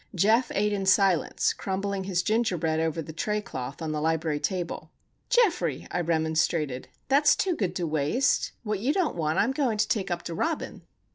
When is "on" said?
3.83-3.91